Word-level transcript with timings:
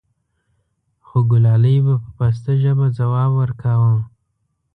خوګلالۍ 1.07 1.77
به 1.85 1.93
په 2.03 2.09
پسته 2.17 2.51
ژبه 2.61 2.85
ځواب 2.97 3.31
وركا 3.39 3.73
و: 3.81 3.83